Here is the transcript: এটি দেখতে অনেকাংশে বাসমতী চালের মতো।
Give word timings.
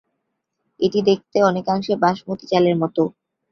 এটি 0.79 0.99
দেখতে 1.09 1.37
অনেকাংশে 1.43 1.93
বাসমতী 2.03 2.45
চালের 2.51 2.75
মতো। 2.81 3.01